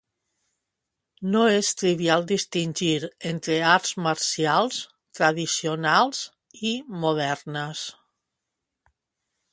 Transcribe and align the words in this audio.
No 1.35 1.41
és 1.57 1.67
trivial 1.81 2.25
distingir 2.31 2.95
entre 3.33 3.59
arts 3.73 3.93
marcials 4.07 4.81
"tradicionals" 5.21 6.25
i 6.71 6.75
"modernes". 7.07 7.89